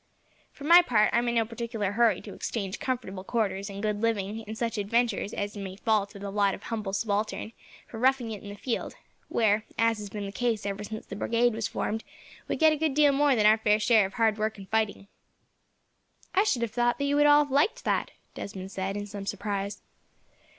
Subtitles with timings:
[0.51, 4.01] "For my part, I am in no particular hurry to exchange comfortable quarters, and good
[4.01, 7.51] living, and such adventures as may fall to the lot of a humble subaltern,
[7.87, 8.95] for roughing it in the field;
[9.29, 12.03] where, as has been the case ever since the Brigade was formed,
[12.47, 15.07] we get a good deal more than our fair share of hard work and fighting."
[16.33, 19.27] "I should have thought that you would all have liked that," Desmond said, in some
[19.27, 19.83] surprise.